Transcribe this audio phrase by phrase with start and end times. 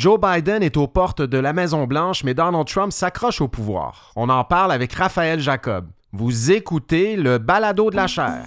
[0.00, 4.12] Joe Biden est aux portes de la Maison-Blanche, mais Donald Trump s'accroche au pouvoir.
[4.16, 5.90] On en parle avec Raphaël Jacob.
[6.14, 8.46] Vous écoutez le balado de la chair.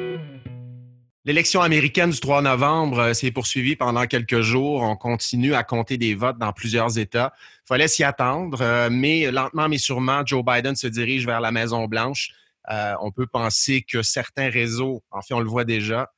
[1.23, 4.81] L'élection américaine du 3 novembre euh, s'est poursuivie pendant quelques jours.
[4.81, 7.31] On continue à compter des votes dans plusieurs États.
[7.63, 11.51] Il fallait s'y attendre, euh, mais lentement mais sûrement, Joe Biden se dirige vers la
[11.51, 12.31] Maison-Blanche.
[12.71, 16.11] Euh, on peut penser que certains réseaux, en fait, on le voit déjà,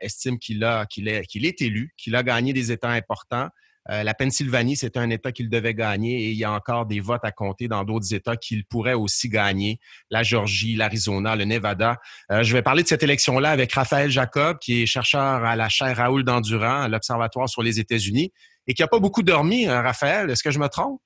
[0.00, 3.48] estiment qu'il est élu, qu'il a gagné des États importants.
[3.90, 7.00] Euh, la Pennsylvanie, c'est un État qu'il devait gagner et il y a encore des
[7.00, 9.80] votes à compter dans d'autres États qu'il pourrait aussi gagner.
[10.10, 11.96] La Georgie, l'Arizona, le Nevada.
[12.30, 15.68] Euh, je vais parler de cette élection-là avec Raphaël Jacob, qui est chercheur à la
[15.68, 18.32] chaire Raoul Dandurand à l'Observatoire sur les États-Unis
[18.66, 20.30] et qui n'a pas beaucoup dormi, hein, Raphaël.
[20.30, 21.00] Est-ce que je me trompe?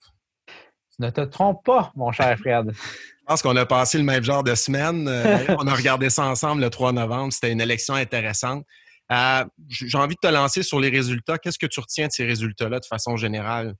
[0.99, 2.73] Ne te trompe pas, mon cher Fred.
[3.23, 5.07] Je pense qu'on a passé le même genre de semaine.
[5.07, 7.33] Euh, on a regardé ça ensemble le 3 novembre.
[7.33, 8.65] C'était une élection intéressante.
[9.13, 11.39] Euh, j'ai envie de te lancer sur les résultats.
[11.39, 13.75] Qu'est-ce que tu retiens de ces résultats-là de façon générale?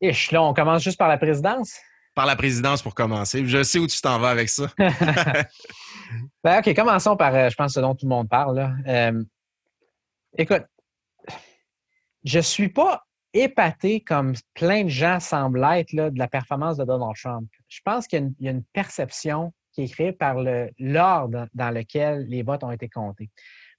[0.00, 1.74] Ich, là, on commence juste par la présidence?
[2.14, 3.46] Par la présidence pour commencer.
[3.46, 4.68] Je sais où tu t'en vas avec ça.
[6.44, 8.76] ben, OK, commençons par, euh, je pense, ce dont tout le monde parle.
[8.86, 9.24] Euh,
[10.36, 10.64] écoute,
[12.24, 16.76] je ne suis pas épaté comme plein de gens semblent être là, de la performance
[16.76, 17.48] de Donald Trump.
[17.68, 20.36] Je pense qu'il y, a une perception qui est créée par
[20.78, 23.30] l'ordre dans lequel les votes ont été comptés.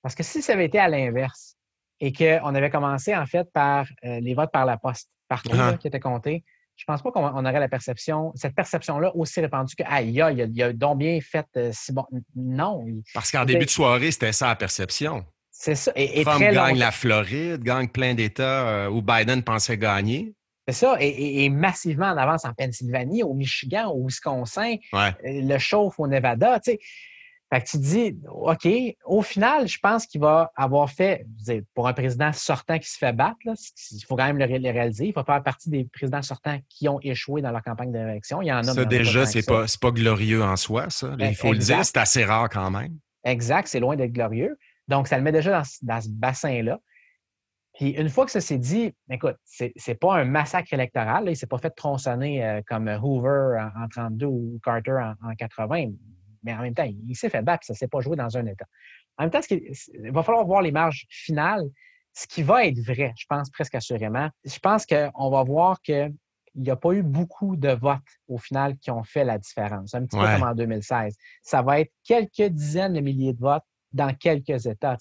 [0.02, 1.56] Parce que si ça avait été à l'inverse
[2.00, 5.78] et qu'on avait commencé en fait par euh, les votes par la poste, partout uh-huh.
[5.78, 6.44] qui étaient comptés,
[6.76, 10.64] je pense pas qu'on aurait la perception, cette perception-là aussi répandue que aïe, il y
[10.64, 12.06] a, donc bien fait euh, si bon.
[12.36, 12.86] Non.
[13.14, 15.26] Parce qu'en début de soirée, c'était ça la perception.
[15.52, 15.92] C'est ça.
[15.98, 20.34] Et, Trump gagne la Floride, gagne plein d'États euh, où Biden pensait gagner.
[20.70, 20.96] C'est ça.
[21.02, 26.62] Et, massivement en avance en Pennsylvanie, au Michigan, au Wisconsin, le chauffe au Nevada.
[26.62, 26.80] Tu sais.
[27.52, 28.68] Fait que tu te dis, OK,
[29.06, 31.26] au final, je pense qu'il va avoir fait,
[31.74, 35.14] pour un président sortant qui se fait battre, il faut quand même le, réaliser, il
[35.14, 38.44] faut faire partie des présidents sortants qui ont échoué dans leur campagne d'élection.
[38.44, 41.16] Il y en a Ça, déjà, c'est pas, pas glorieux en soi, ça.
[41.18, 42.96] il faut le dire, c'est assez rare quand même.
[43.24, 44.56] Exact, c'est loin d'être glorieux.
[44.88, 46.80] Donc, ça le met déjà dans, ce bassin-là.
[47.74, 51.30] Puis une fois que ça s'est dit, écoute, c'est, n'est pas un massacre électoral, il
[51.32, 55.92] ne s'est pas fait tronçonner euh, comme Hoover en, 1932 ou Carter en, en 80
[56.44, 58.46] mais en même temps, il, s'est fait battre, ça ne s'est pas joué dans un
[58.46, 58.66] État.
[59.18, 61.66] En même temps, il va falloir voir les marges finales.
[62.14, 66.14] Ce qui va être vrai, je pense presque assurément, je pense qu'on va voir qu'il
[66.56, 69.94] n'y a pas eu beaucoup de votes au final qui ont fait la différence.
[69.94, 71.16] Un petit peu comme en 2016.
[71.44, 74.98] Ça va être quelques dizaines de milliers de votes dans quelques États.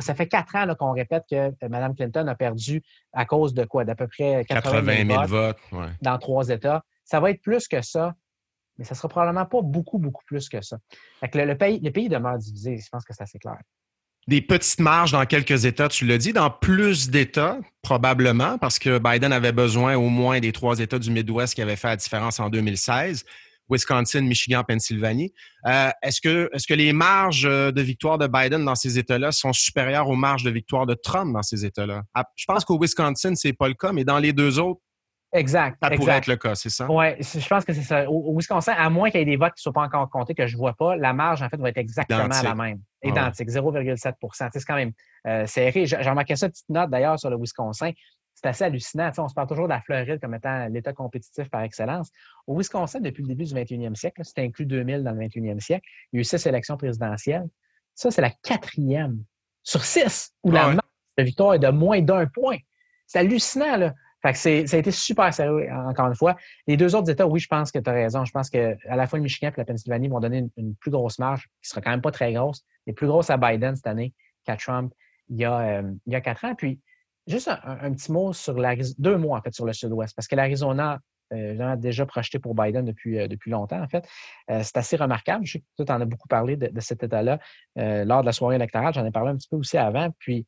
[0.00, 2.82] ça fait quatre ans qu'on répète que Mme Clinton a perdu
[3.12, 3.84] à cause de quoi?
[3.84, 5.58] D'à peu près 80 000, votes,
[6.02, 6.82] dans trois États.
[7.04, 8.14] Ça va être plus que ça
[8.78, 10.78] mais ça ne sera probablement pas beaucoup, beaucoup plus que ça.
[11.22, 13.58] le, pays, le pays demeure divisé, je pense que c'est assez clair.
[14.28, 18.98] Des petites marges dans quelques États, tu l'as dit, dans plus d'États, probablement, parce que
[18.98, 22.40] Biden avait besoin au moins des trois États du Midwest qui avaient fait la différence
[22.40, 23.24] en 2016.
[23.68, 25.32] Wisconsin, Michigan, Pennsylvanie.
[25.66, 29.52] Euh, est-ce, que, est-ce que les marges de victoire de Biden dans ces États-là sont
[29.52, 32.02] supérieures aux marges de victoire de Trump dans ces États-là?
[32.14, 34.80] Ah, je pense qu'au Wisconsin, ce n'est pas le cas, mais dans les deux autres,
[35.36, 35.76] Exact.
[35.82, 36.90] Ça pourrait être le cas, c'est ça?
[36.90, 38.10] Oui, je pense que c'est ça.
[38.10, 40.34] Au, Wisconsin, à moins qu'il y ait des votes qui ne soient pas encore comptés,
[40.34, 42.80] que je ne vois pas, la marge, en fait, va être exactement la même.
[43.02, 44.92] Identique, 0,7% C'est quand même
[45.26, 45.86] euh, serré.
[45.86, 47.92] J'ai remarqué ça, petite note d'ailleurs sur le Wisconsin.
[48.34, 49.10] C'est assez hallucinant.
[49.18, 52.10] on se parle toujours de la Floride comme étant l'État compétitif par excellence.
[52.46, 55.86] Au Wisconsin, depuis le début du 21e siècle, c'était inclus 2000 dans le 21e siècle,
[56.12, 57.46] il y a eu six élections présidentielles.
[57.94, 59.22] Ça, c'est la quatrième
[59.62, 60.80] sur six où la marge
[61.16, 62.58] de victoire est de moins d'un point.
[63.06, 63.94] C'est hallucinant, là.
[64.26, 66.36] Fait que ça a été super sérieux, encore une fois.
[66.66, 68.24] Les deux autres États, oui, je pense que tu as raison.
[68.24, 71.20] Je pense qu'à la fois le Michigan et la Pennsylvanie vont donner une, plus grosse
[71.20, 74.12] marge, qui sera quand même pas très grosse, mais plus grosse à Biden cette année
[74.44, 74.92] qu'à Trump
[75.28, 76.56] il y, a, euh, quatre ans.
[76.56, 76.80] Puis,
[77.28, 78.56] juste un, petit mot sur
[78.98, 80.98] deux mots en fait sur le sud-ouest, parce que l'Arizona,
[81.32, 84.08] euh, déjà projeté pour Biden depuis, euh, longtemps, en fait.
[84.48, 85.46] c'est assez remarquable.
[85.46, 87.38] Je sais que tu en as beaucoup parlé de, de cet État-là
[87.76, 88.92] lors de la soirée électorale.
[88.92, 90.10] J'en ai parlé un petit peu aussi avant.
[90.18, 90.46] Puis,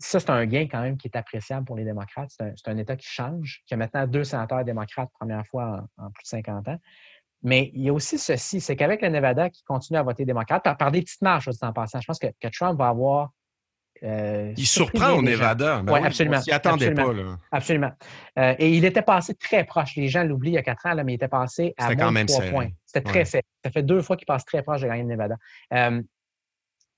[0.00, 2.30] ça, c'est un gain quand même qui est appréciable pour les démocrates.
[2.30, 6.22] C'est un, État qui change, qui a maintenant deux sénateurs démocrates, première fois en, plus
[6.22, 6.78] de 50 ans.
[7.42, 10.62] Mais il y a aussi ceci, c'est qu'avec le Nevada qui continue à voter démocrate,
[10.78, 13.30] par, des petites marches, en passant, je pense que, Trump va avoir
[14.02, 15.82] Euh, il surprend au Nevada.
[15.82, 16.38] Ben oui, absolument.
[16.38, 17.12] On s'y attendait pas.
[17.12, 17.36] Là.
[17.52, 17.92] Absolument.
[18.38, 19.96] Euh, et il était passé très proche.
[19.96, 21.96] Les gens l'oublient il y a quatre ans, là, mais il était passé à moins
[21.96, 22.68] quand même 3 points.
[22.86, 23.44] C'était très serré.
[23.62, 25.36] Ça fait deux fois qu'il passe très proche de gagner le Nevada.
[25.74, 26.02] Euh,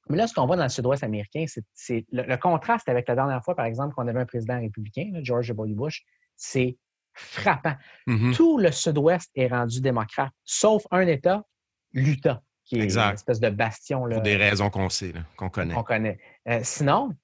[0.09, 1.45] mais là, ce qu'on voit dans le sud-ouest américain,
[1.75, 5.49] c'est le, contraste avec la dernière fois, par exemple, qu'on avait un président républicain, George
[5.49, 5.75] W.
[5.75, 6.03] Bush,
[6.37, 6.77] c'est
[7.15, 7.75] frappant.
[8.09, 8.35] Mm-hmm.
[8.35, 11.45] Tout le sud-ouest est rendu démocrate, sauf un État,
[11.93, 14.07] l'Utah qui est une espèce de bastion.
[14.07, 15.75] Là, Pour des raisons qu'on sait, qu'on connaît.
[15.77, 16.19] On connaît.
[16.49, 17.15] Euh, sinon,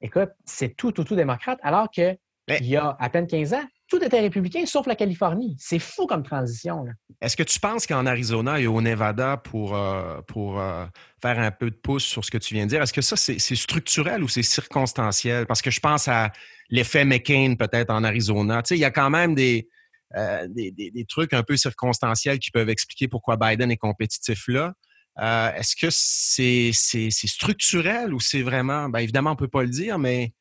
[0.00, 2.18] écoute, c'est tout, tout, tout démocrate, alors qu'il
[2.48, 5.56] y a à peine 15 ans, tout était républicain, sauf la Californie.
[5.58, 6.86] C'est fou comme transition.
[7.20, 10.86] Est-ce que tu penses qu'en Arizona et au Nevada, pour, euh, pour euh,
[11.22, 13.16] faire un peu de pouce sur ce que tu viens de dire, est-ce que ça,
[13.16, 15.46] c'est structurel ou c'est circonstanciel?
[15.46, 16.32] Parce que je pense à
[16.68, 18.62] l'effet McCain peut-être en Arizona.
[18.62, 19.68] Tu sais, il y a quand même des,
[20.16, 24.74] euh, des, trucs un peu circonstanciels qui peuvent expliquer pourquoi Biden est compétitif là.
[25.18, 29.98] Est-ce que c'est structurel ou c'est vraiment, bien évidemment, on ne peut pas le dire,
[29.98, 30.34] mais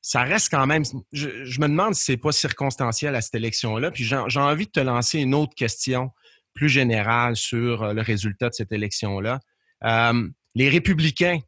[0.00, 0.84] ça reste quand même.
[1.12, 1.28] Je,
[1.60, 3.90] me demande si c'est pas circonstanciel à cette élection-là.
[3.90, 6.10] Puis j'ai envie de te lancer une autre question
[6.54, 9.40] plus générale sur euh, le résultat de cette élection-là.
[10.54, 11.38] les républicains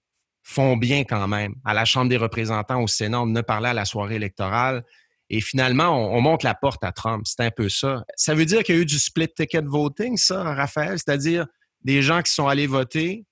[0.43, 3.21] font bien quand même à la Chambre des représentants, au Sénat.
[3.21, 4.85] On a parlé à la soirée électorale.
[5.29, 7.23] Et finalement, on, monte la porte à Trump.
[7.25, 8.05] C'est un peu ça.
[8.17, 10.99] Ça veut dire qu'il y a eu du split ticket voting, ça, Raphaël?
[10.99, 11.47] C'est-à-dire
[11.83, 13.25] des gens qui sont allés voter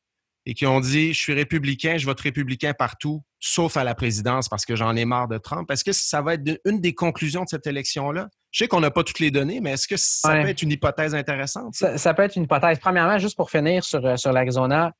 [0.47, 4.49] et qui ont dit Je suis républicain, je vote républicain partout, sauf à la présidence
[4.49, 5.71] parce que j'en ai marre de Trump.
[5.71, 8.29] Est-ce que ça va être une des conclusions de cette élection-là?
[8.51, 10.73] Je sais qu'on n'a pas toutes les données, mais est-ce que ça peut être une
[10.73, 11.75] hypothèse intéressante?
[11.75, 12.79] Ça, peut être une hypothèse.
[12.79, 14.93] Premièrement, juste pour finir sur, euh, sur l'Arizona,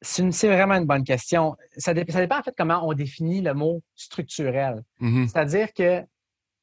[0.00, 1.56] c'est vraiment une bonne question.
[1.76, 4.82] Ça, dépend en fait comment on définit le mot structurel.
[5.00, 5.28] Mm-hmm.
[5.28, 6.02] C'est-à-dire que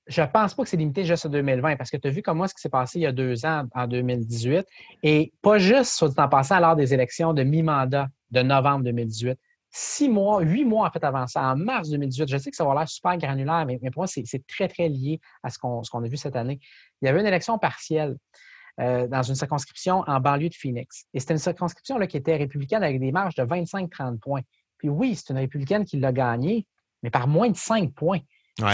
[0.08, 2.22] je ne pense pas que c'est limité juste à 2020 parce que tu as vu
[2.22, 4.66] comment ce qui s'est passé il y a deux ans, en 2018,
[5.04, 9.38] et pas juste, soit dit en passant, lors des élections de mi-mandat de novembre 2018.
[9.72, 12.30] Six mois, huit mois en fait avant ça, en mars 2018.
[12.30, 15.20] Je sais que ça va l'air super granulaire, mais, pour moi, c'est très, très lié
[15.44, 16.60] à ce qu'on a vu cette année.
[17.02, 18.16] Il y avait une élection partielle.
[18.82, 21.06] Euh, dans une circonscription en banlieue de Phoenix.
[21.14, 24.42] Et c'était une circonscription là, qui était républicaine avec des marges de 25-30 points.
[24.78, 26.68] Puis oui, c'est une républicaine qui l'a gagnée,
[27.02, 28.20] mais par moins de 5 points.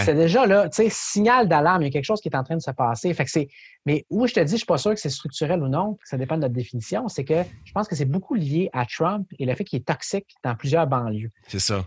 [0.04, 2.44] C'est déjà là, tu sais, signal d'alarme, il y a quelque chose qui est en
[2.44, 3.12] train de se passer.
[3.14, 3.48] Fait que c'est,
[3.84, 5.98] mais où je te dis, je ne suis pas sûr que c'est structurel ou non,
[6.04, 9.26] ça dépend de notre définition, c'est que je pense que c'est beaucoup lié à Trump
[9.38, 11.30] et le fait qu'il est toxique dans plusieurs banlieues.
[11.48, 11.84] C'est ça.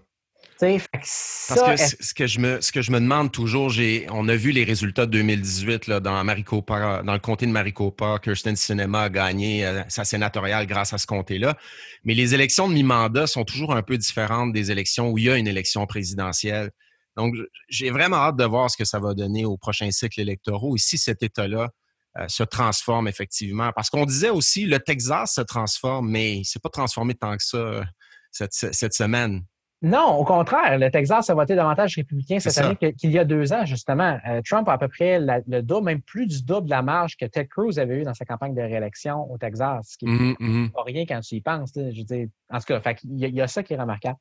[0.59, 4.35] Parce que ce que, je me, ce que je me demande toujours, j'ai, on a
[4.35, 8.19] vu les résultats de 2018 là, dans, Maricopa, dans le comté de Maricopa.
[8.23, 11.57] Kirsten Sinema a gagné euh, sa sénatoriale grâce à ce comté-là.
[12.05, 15.29] Mais les élections de mi-mandat sont toujours un peu différentes des élections où il y
[15.29, 16.71] a une élection présidentielle.
[17.17, 17.35] Donc,
[17.69, 20.79] j'ai vraiment hâte de voir ce que ça va donner au prochain cycle électoraux et
[20.79, 21.69] si cet État-là
[22.17, 23.71] euh, se transforme effectivement.
[23.75, 27.35] Parce qu'on disait aussi, le Texas se transforme, mais il ne s'est pas transformé tant
[27.35, 27.83] que ça euh,
[28.31, 29.43] cette, cette semaine.
[29.81, 33.53] Non, au contraire, le Texas a voté davantage républicain cette année qu'il y a deux
[33.53, 34.17] ans, justement.
[34.27, 37.17] Euh, Trump a à peu près le double, même plus du double de la marge
[37.17, 40.11] que Ted Cruz avait eu dans sa campagne de réélection au Texas, ce qui n'est
[40.11, 40.71] mm-hmm, mm-hmm.
[40.71, 41.71] pas rien quand tu y penses.
[41.75, 44.17] Je veux en tout cas, il, y a, ça qui est remarquable.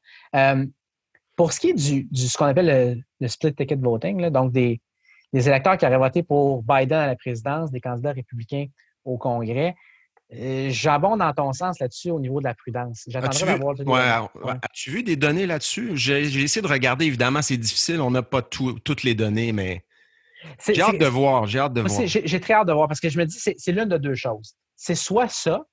[1.37, 4.81] Pour ce qui est du, ce qu'on appelle le, split ticket voting, donc des,
[5.33, 8.67] des électeurs qui auraient voté pour Biden à la présidence, des candidats républicains
[9.05, 9.75] au Congrès,
[10.33, 13.05] euh, j'abonde dans ton sens là-dessus au niveau de la prudence.
[13.07, 14.35] J'attendrai d'avoir.
[14.35, 15.93] Ouais, As-tu vu des données là-dessus?
[15.95, 17.05] J'ai essayé de regarder.
[17.05, 18.01] Évidemment, c'est difficile.
[18.01, 19.85] On n'a pas toutes les données, mais
[20.67, 21.47] j'ai hâte de voir.
[21.47, 22.07] J'ai hâte de voir.
[22.07, 24.57] J'ai très hâte de voir parce que je me dis c'est l'une de deux choses.
[24.77, 25.65] C'est soit ça,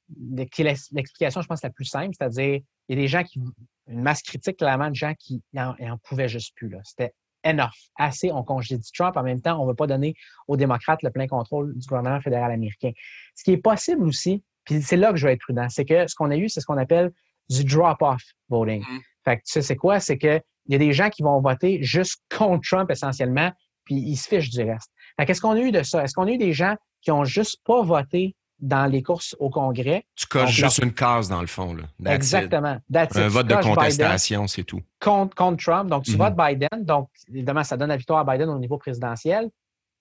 [0.51, 3.41] qui est l'explication, je pense, la plus simple, c'est-à-dire il y a des gens qui.
[3.87, 6.73] Une masse critique, clairement, de gens qui n'en pouvaient juste plus.
[6.83, 7.71] C'était enough.
[7.97, 9.17] Assez, on congédie Trump.
[9.17, 10.15] En même temps, on ne veut pas donner
[10.47, 12.91] aux démocrates le plein contrôle du gouvernement fédéral américain.
[13.35, 16.07] Ce qui est possible aussi, puis c'est là que je vais être prudent, c'est que
[16.07, 17.11] ce qu'on a eu, c'est ce qu'on appelle
[17.49, 18.81] du drop-off voting.
[18.81, 18.99] Mm.
[19.25, 19.99] Fait que tu sais, c'est quoi?
[19.99, 23.51] C'est qu'il y a des gens qui vont voter juste contre Trump essentiellement,
[23.85, 24.91] puis ils se fichent du reste.
[25.19, 26.03] Fait qu'est-ce qu'on a eu de ça?
[26.03, 29.49] Est-ce qu'on a eu des gens qui ont juste pas voté dans les courses au
[29.49, 30.05] Congrès?
[30.15, 31.75] Tu coches juste une case dans le fond.
[31.75, 32.13] Là.
[32.13, 32.77] Exactement.
[32.93, 34.81] Un vote de contestation, c'est tout.
[34.99, 35.89] Contre, contre, Trump.
[35.89, 36.17] Donc, tu mm-hmm.
[36.17, 36.85] votes Biden.
[36.85, 39.49] Donc, évidemment, ça donne la victoire à Biden au niveau présidentiel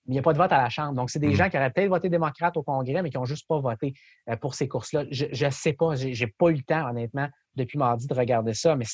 [0.07, 0.93] il n'y a pas de vote à la Chambre.
[0.93, 1.35] Donc, c'est des mmh.
[1.35, 3.93] gens qui auraient peut-être voté démocrate au Congrès, mais qui n'ont juste pas voté
[4.29, 5.05] euh, pour ces courses-là.
[5.11, 8.53] Je ne sais pas, je n'ai pas eu le temps, honnêtement, depuis mardi, de regarder
[8.53, 8.85] ça, mais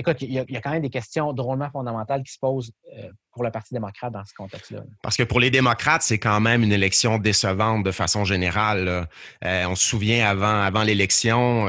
[0.00, 3.44] écoute, il y, a, quand même des questions drôlement fondamentales qui se posent euh, pour
[3.44, 4.82] le Parti démocrate dans ce contexte-là.
[5.02, 9.08] Parce que pour les démocrates, c'est quand même une élection décevante de façon générale.
[9.44, 11.66] Euh, on se souvient avant, avant l'élection,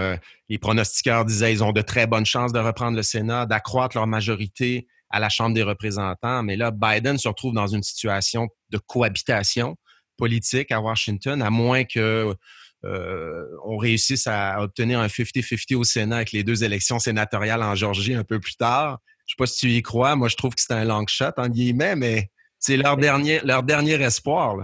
[0.49, 4.07] les pronostiqueurs disaient qu'ils ont de très bonnes chances de reprendre le Sénat, d'accroître leur
[4.07, 6.43] majorité à la Chambre des représentants.
[6.43, 9.77] Mais là, Biden se retrouve dans une situation de cohabitation
[10.17, 12.35] politique à Washington, à moins que
[12.83, 17.75] euh, on réussisse à obtenir un 50-50 au Sénat avec les deux élections sénatoriales en
[17.75, 18.99] Georgie un peu plus tard.
[19.27, 20.15] sais pas si tu y crois.
[20.15, 23.63] Moi, je trouve que c'est un long shot, en guillemets, mais c'est leur dernier, leur
[23.63, 24.57] dernier espoir.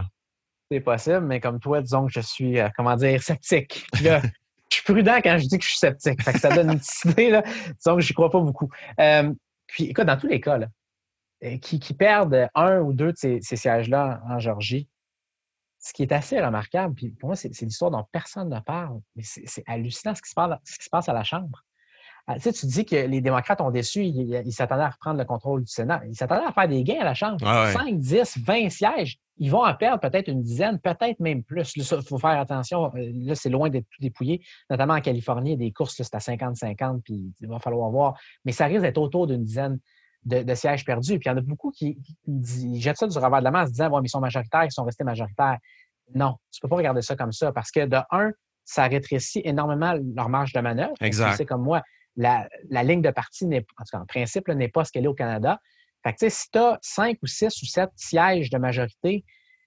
[0.72, 3.86] C'est possible, mais comme toi, disons que je suis, euh, comment dire, sceptique.
[3.96, 4.20] je
[4.70, 6.22] suis prudent quand je dis que je suis sceptique.
[6.22, 7.44] ça donne une petite idée, là.
[7.44, 8.70] Disons que je n'y crois pas beaucoup.
[9.00, 9.32] Euh,
[9.68, 10.60] puis, écoute, dans tous les cas,
[11.62, 14.90] qui, perdent un ou deux de ces, sièges-là en Georgie,
[15.88, 19.24] ce qui est assez remarquable, puis pour moi, c'est l'histoire dont personne ne parle, mais
[19.24, 21.64] c'est hallucinant ce qui, se passe, ce qui se passe à la Chambre.
[22.30, 25.24] Ah, tu, sais, tu dis que les démocrates ont déçu, ils s'attendaient à reprendre le
[25.24, 26.02] contrôle du Sénat.
[26.10, 27.40] Ils s'attendaient à faire des gains à la Chambre.
[27.40, 29.18] 5, 10, 20 sièges.
[29.38, 31.72] Ils vont en perdre peut-être une dizaine, peut-être même plus.
[31.78, 32.92] Il faut faire attention.
[32.96, 34.44] Euh, là, c'est loin d'être tout dépouillé.
[34.70, 38.20] Notamment en Californie, des courses, c'est à 50-50, puis il va falloir voir.
[38.44, 39.80] Mais ça risque d'être autour d'une dizaine
[40.28, 41.20] de, sièges perdus.
[41.20, 41.98] Puis il y en a beaucoup qui,
[42.76, 44.72] jettent ça du revers de la main en se disant, bon, ils sont majoritaires, ils
[44.72, 45.58] sont restés majoritaires.
[46.14, 48.32] Non, tu ne peux pas regarder ça comme ça parce que de un,
[48.64, 50.94] ça rétrécit énormément leur marge de manœuvre.
[51.02, 51.36] Exact.
[51.38, 51.82] C'est comme moi,
[52.16, 52.48] la,
[52.84, 55.60] ligne de parti, en tout cas, en principe, n'est pas ce qu'elle est au Canada.
[56.04, 59.26] Fait que, si tu as cinq ou six ou sept sièges de majorité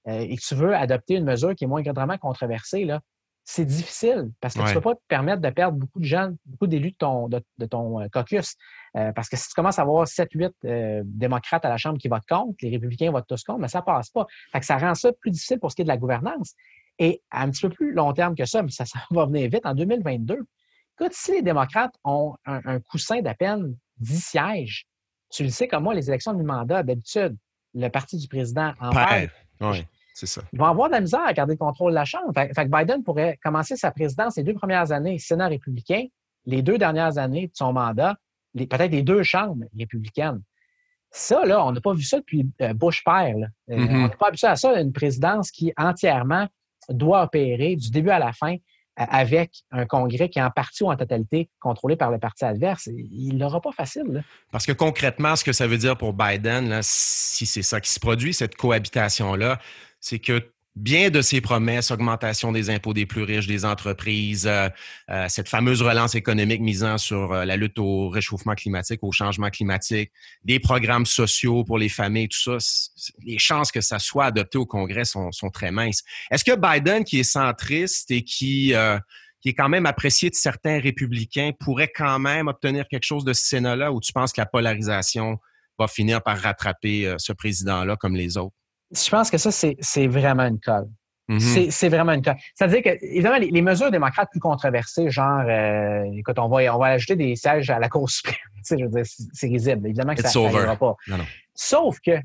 [0.09, 2.87] euh, et que tu veux adopter une mesure qui est moins grandement controversée,
[3.45, 6.31] c'est difficile parce que tu ne peux pas te permettre de perdre beaucoup de gens,
[6.47, 8.55] beaucoup d'élus de ton, de, ton euh, caucus.
[8.97, 12.27] Euh, parce que si tu commences à avoir 7-8 démocrates à la Chambre qui votent
[12.29, 14.27] contre, les républicains votent tous contre, mais ça ne passe pas.
[14.53, 16.55] Fait que ça rend ça plus difficile pour ce qui est de la gouvernance.
[16.99, 19.49] Et à un petit peu plus long terme que ça, mais ça, ça va venir
[19.51, 20.47] vite, en 2022,
[21.01, 24.87] Écoute, si les démocrates ont un, coussin d'à peine 10 sièges,
[25.31, 27.39] tu le sais comme moi, les élections de mi-mandat, d'habitude,
[27.73, 29.31] le parti du président en perd.
[30.15, 30.43] C'est ça.
[30.53, 32.33] Ils vont avoir de la misère à garder le contrôle de la Chambre.
[32.35, 36.07] Fait, que Biden pourrait commencer sa présidence les deux premières années, Sénat républicain,
[36.47, 38.17] les deux dernières années de son mandat,
[38.55, 40.43] peut-être les deux chambres républicaines.
[41.13, 43.35] Ça, là, on n'a pas vu ça depuis euh, Bush père.
[43.71, 43.97] Euh, mm-hmm.
[43.97, 46.47] On n'a pas vu ça à ça, une présidence qui entièrement
[46.89, 48.57] doit opérer du début à la fin
[48.97, 52.87] avec un Congrès qui est en partie ou en totalité contrôlé par le parti adverse.
[52.87, 54.23] Il n'aura pas facile.
[54.53, 58.01] Parce que concrètement, ce que ça veut dire pour Biden, si c'est ça qui se
[58.01, 59.59] produit, cette cohabitation-là,
[60.01, 60.43] c'est que
[60.77, 64.69] bien de ses promesses, augmentation des impôts des plus riches, des entreprises, euh,
[65.11, 69.51] euh, cette fameuse relance économique misant sur euh, la lutte au réchauffement climatique, au changement
[69.51, 70.13] climatique,
[70.45, 72.59] des programmes sociaux pour les familles, tout ça,
[73.25, 76.03] les chances que ça soit adopté au Congrès sont, très minces.
[76.31, 78.73] Est-ce que Biden, qui est centriste et qui,
[79.41, 83.33] qui est quand même apprécié de certains républicains, pourrait quand même obtenir quelque chose de
[83.33, 85.39] ce Sénat-là ou tu penses que la polarisation
[85.79, 88.60] va finir par rattraper ce président-là comme les autres?
[88.91, 90.89] Je pense que ça, c'est vraiment une colle.
[91.29, 91.71] Mm-hmm.
[91.71, 92.37] C'est vraiment une colle.
[92.55, 96.87] C'est-à-dire que, évidemment, les, mesures démocrates plus controversées, genre, euh, écoute, on va, on va
[96.87, 98.37] ajouter des sièges à la Cour suprême.
[98.69, 99.87] je veux dire, c'est risible.
[99.87, 100.97] Évidemment que ça n'arrivera pas.
[101.55, 102.19] Sauf que,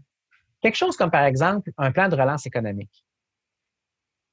[0.61, 3.05] quelque chose comme, par exemple, un plan de relance économique.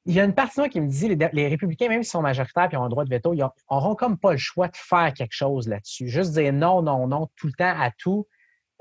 [0.04, 2.10] Il y a une partie de moi qui me dit les, les républicains, même s'ils
[2.10, 4.76] sont majoritaires et ont un droit de veto, ils n'auront comme pas le choix de
[4.76, 6.08] faire quelque chose là-dessus.
[6.08, 8.26] Juste dire non, non, non, tout le temps à tout.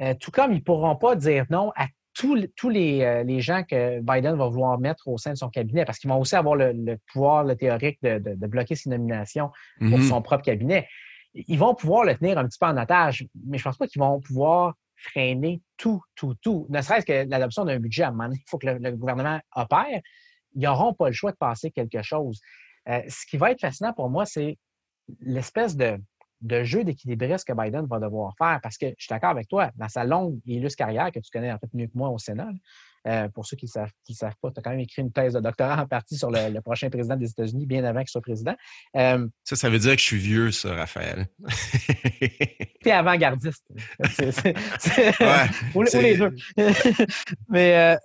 [0.02, 1.86] Euh, tout comme ils ne pourront pas dire non à
[2.22, 5.98] tous, euh, les, gens que Biden va vouloir mettre au sein de son cabinet, parce
[5.98, 9.50] qu'ils vont aussi avoir le, pouvoir le théorique de, bloquer ses nominations
[9.80, 10.08] pour mm-hmm.
[10.08, 10.88] son propre cabinet,
[11.34, 13.88] ils vont pouvoir le tenir un petit peu en otage, mais je ne pense pas
[13.88, 16.68] qu'ils vont pouvoir freiner tout, tout, tout.
[16.70, 19.40] Ne serait-ce que l'adoption d'un budget à un moment donné, il faut que le, gouvernement
[19.56, 20.02] opère.
[20.54, 22.40] Ils n'auront pas le choix de passer quelque chose.
[22.90, 24.60] Euh, ce qui va être fascinant pour moi, c'est
[25.22, 25.98] l'espèce de,
[26.42, 28.60] de jeu d'équilibriste que Biden va devoir faire.
[28.62, 31.30] Parce que je suis d'accord avec toi, dans sa longue et illustre carrière, que tu
[31.32, 32.50] connais en fait mieux que moi au Sénat,
[33.08, 35.34] euh, pour ceux qui ne savent, savent pas, tu as quand même écrit une thèse
[35.34, 38.56] de doctorat en partie sur le, prochain président des États-Unis, bien avant qu'il soit président.
[38.96, 41.28] Euh, ça, ça veut dire que je suis vieux, ça, Raphaël.
[42.82, 43.66] tu es avant-gardiste.
[45.74, 46.36] ou, les deux.
[47.50, 47.98] Mais, euh,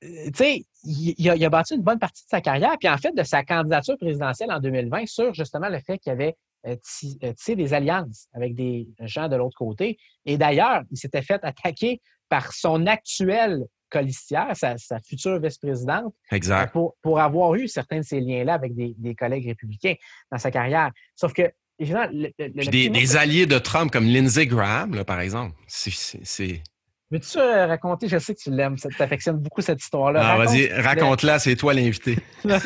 [0.00, 3.22] tu sais, il, a, battu une bonne partie de sa carrière, puis en fait, de
[3.24, 6.36] sa candidature présidentielle en 2020 sur justement le fait qu'il y avait
[6.82, 9.98] tisser des alliances avec des gens de l'autre côté.
[10.24, 16.66] Et d'ailleurs, il s'était fait attaquer par son actuel colistière, sa, future vice-présidente, euh,
[17.02, 19.94] pour, avoir eu certains de ces liens-là avec des, collègues républicains
[20.30, 20.90] dans sa carrière.
[21.14, 21.42] Sauf que,
[21.78, 26.62] évidemment, des, alliés de Trump comme Lindsey Graham, par exemple, c'est...
[27.10, 30.20] Veux-tu raconter, je sais que tu l'aimes, tu affectionnes beaucoup cette histoire-là.
[30.24, 32.18] Ah, vas-y, raconte-la, c'est toi l'invité.
[32.44, 32.58] non,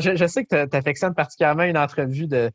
[0.00, 2.50] je, sais que tu affectionnes particulièrement une entrevue de,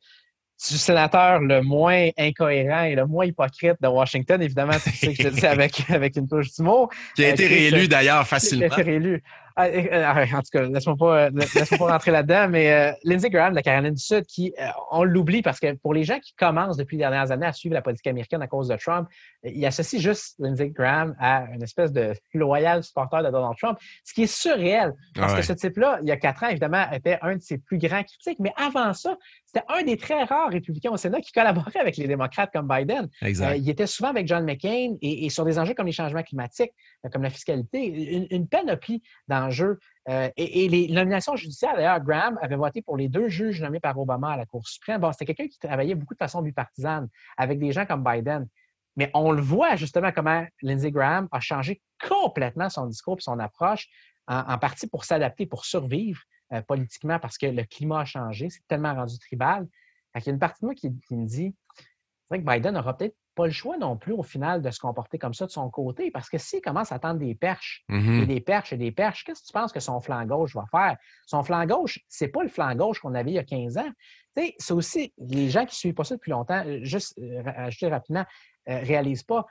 [0.69, 5.13] du sénateur le moins incohérent et le moins hypocrite de Washington, évidemment, c'est ce que
[5.13, 6.89] je te dis avec, avec une touche d'humour.
[7.15, 8.67] Qui a été euh, réélu d'ailleurs facilement.
[8.67, 9.23] Qui a été réélu.
[9.59, 13.53] Ah, ah, en tout cas, laisse-moi pas, laisse pas rentrer là-dedans, mais euh, Lindsey Graham
[13.53, 16.35] de la Caroline du Sud, qui, euh, on l'oublie parce que pour les gens qui
[16.35, 19.09] commencent depuis les dernières années à suivre la politique américaine à cause de Trump,
[19.43, 24.13] il associe juste Lindsey Graham à une espèce de loyal supporter de Donald Trump, ce
[24.13, 24.93] qui est surréel.
[25.15, 27.79] Parce que ce type-là, il y a quatre ans, évidemment, était un de ses plus
[27.79, 31.79] grands critiques, mais avant ça, c'était un des très rares républicains au Sénat qui collaborait
[31.79, 33.09] avec les démocrates comme Biden.
[33.23, 36.71] Euh, il était souvent avec John McCain et, sur des enjeux comme les changements climatiques,
[36.71, 39.79] euh, comme la fiscalité, une, panoplie d'enjeux.
[40.09, 43.97] Euh, et, les nominations judiciaires, d'ailleurs, Graham avait voté pour les deux juges nommés par
[43.97, 45.01] Obama à la Cour suprême.
[45.01, 48.47] Bon, c'était quelqu'un qui travaillait beaucoup de façon bipartisane avec des gens comme Biden.
[48.95, 53.39] Mais on le voit justement comment Lindsey Graham a changé complètement son discours et son
[53.39, 53.87] approche,
[54.27, 56.19] en partie pour s'adapter, pour survivre
[56.53, 59.67] euh, politiquement parce que le climat a changé, c'est tellement rendu tribal.
[60.15, 61.83] Il y a une partie de moi qui, me dit c'est
[62.29, 65.19] vrai que Biden n'aura peut-être pas le choix non plus au final de se comporter
[65.19, 68.25] comme ça de son côté, parce que s'il commence à tendre des perches, et mm-hmm.
[68.25, 70.97] des perches et des perches, qu'est-ce que tu penses que son flanc gauche va faire?
[71.27, 73.91] Son flanc gauche, c'est pas le flanc gauche qu'on avait il y a 15 ans.
[74.35, 77.87] C'est aussi, les gens qui ne suivent pas ça depuis longtemps, euh, juste euh, ajouter
[77.87, 78.25] rapidement,
[78.67, 79.45] ne réalisent pas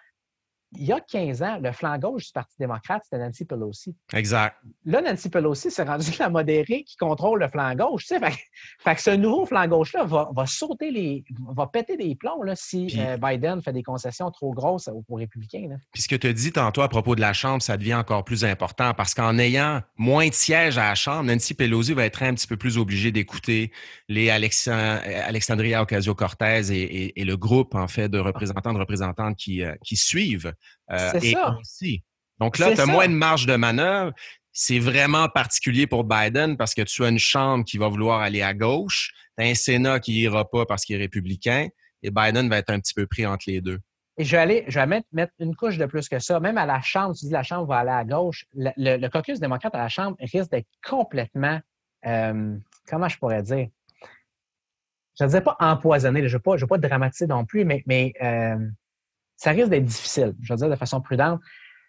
[0.72, 3.94] il y a 15 ans, le flanc gauche du Parti démocrate, c'était Nancy Pelosi.
[4.12, 4.56] Exact.
[4.84, 8.06] Là, Nancy Pelosi s'est rendu la modérée qui contrôle le flanc gauche.
[8.06, 11.24] fait, que ce nouveau flanc gauche-là va, sauter les.
[11.54, 15.68] va péter des plombs là, si euh, Biden fait des concessions trop grosses aux, républicains.
[15.92, 18.24] Puis ce que tu as dit tantôt à propos de la Chambre, ça devient encore
[18.24, 22.22] plus important parce qu'en ayant moins de sièges à la Chambre, Nancy Pelosi va être
[22.22, 23.72] un petit peu plus obligée d'écouter
[24.08, 29.96] les Alexandria Ocasio-Cortez et, le groupe, en fait, de représentants, de représentantes qui, euh, qui
[29.96, 30.52] suivent
[30.90, 31.56] euh, c'est ça.
[31.60, 32.02] Aussi.
[32.40, 34.12] Donc là, tu as moins de marge de manœuvre.
[34.52, 38.42] C'est vraiment particulier pour Biden parce que tu as une Chambre qui va vouloir aller
[38.42, 41.68] à gauche, tu as un Sénat qui ira pas parce qu'il est républicain,
[42.02, 43.78] et Biden va être un petit peu pris entre les deux.
[44.18, 46.40] Et je vais aller, je vais mettre, une couche de plus que ça.
[46.40, 48.46] Même à la Chambre, tu dis la Chambre va aller à gauche.
[48.54, 51.60] Le, caucus démocrate à la Chambre risque d'être complètement,
[52.06, 52.56] euh,
[52.88, 53.68] comment je pourrais dire?
[55.18, 58.12] Je ne disais pas empoisonné, je ne veux, veux, pas dramatiser non plus, mais, mais
[58.22, 58.56] euh,
[59.36, 61.40] ça risque d'être difficile, je veux dire de façon prudente,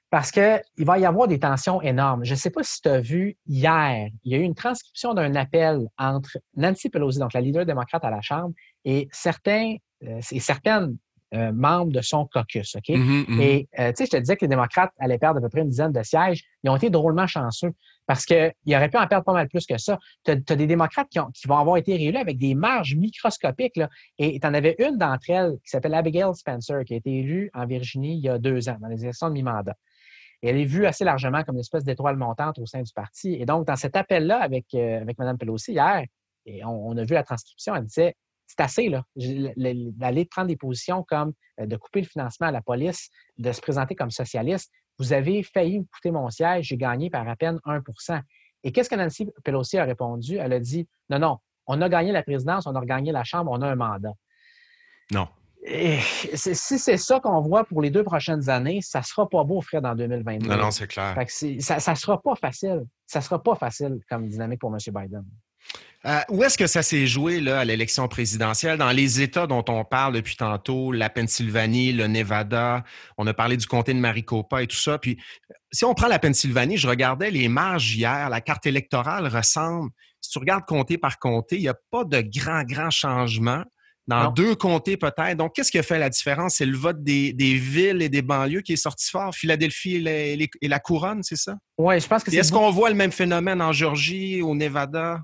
[0.10, 2.24] parce qu'il va y avoir des tensions énormes.
[2.24, 5.14] Je ne sais pas si tu as vu hier, il y a eu une transcription
[5.14, 8.54] d'un appel entre Nancy Pelosi, donc la leader démocrate à la Chambre,
[8.86, 10.98] et certains euh, et certaines
[11.34, 12.76] euh, membres de son caucus.
[12.76, 12.88] OK?
[12.88, 13.42] Mm-hmm, mm-hmm.
[13.42, 15.62] Et euh, tu sais, je te disais que les démocrates allaient perdre à peu près
[15.62, 16.44] une dizaine de sièges.
[16.64, 17.72] Ils ont été drôlement chanceux
[18.06, 20.00] parce qu'ils auraient pu en perdre pas mal plus que ça.
[20.24, 23.76] Tu as, des démocrates qui, vont avoir été réélus avec des marges microscopiques.
[23.76, 27.18] Là, et tu en avais une d'entre elles qui s'appelle Abigail Spencer, qui a été
[27.18, 29.76] élue en Virginie il y a deux ans, dans les élections de mi-mandat.
[30.42, 33.34] Et elle est vue assez largement comme une espèce d'étoile montante au sein du parti.
[33.34, 36.06] Et donc, dans cet appel-là avec, euh, avec Mme Pelosi hier,
[36.46, 38.16] et on, a vu la transcription, elle disait
[38.48, 42.62] c'est assez, là, d'aller prendre des positions comme euh, de couper le financement à la
[42.62, 44.72] police, de se présenter comme socialiste.
[44.98, 48.22] Vous avez failli me coûter mon siège, j'ai gagné par à peine 1%
[48.64, 50.38] Et qu'est-ce que Nancy Pelosi a répondu?
[50.38, 53.52] Elle a dit Non, non, on a gagné la présidence, on a regagné la Chambre,
[53.52, 54.14] on a un mandat.
[55.12, 55.28] Non.
[55.64, 59.44] Et si c'est ça qu'on voit pour les deux prochaines années, ça ne sera pas
[59.44, 60.48] beau, Fred, en 2022.
[60.48, 61.14] Non, non, c'est clair.
[61.28, 62.86] ça ne sera pas facile.
[63.06, 64.78] Ça ne sera pas facile comme dynamique pour M.
[64.88, 65.26] Biden.
[66.06, 68.78] Euh, où est-ce que ça s'est joué là, à l'élection présidentielle?
[68.78, 72.84] Dans les États dont on parle depuis tantôt, la Pennsylvanie, le Nevada,
[73.18, 75.00] on a parlé du comté de Maricopa et tout ça.
[75.00, 75.18] Puis,
[75.72, 79.90] si on prend la Pennsylvanie, je regardais les marges hier, la carte électorale ressemble,
[80.22, 83.64] si tu regardes comté par comté, il n'y a pas de grand, grand changement.
[84.08, 85.36] Dans deux comtés peut-être.
[85.36, 86.56] Donc, qu'est-ce qui a fait la différence?
[86.56, 89.36] C'est le vote des, villes et des banlieues qui est sorti fort?
[89.36, 91.56] Philadelphie et, la couronne, c'est ça?
[91.78, 92.38] Oui, je pense que c'est.
[92.38, 95.20] Est-ce qu'on voit le même phénomène en Georgie, au Nevada?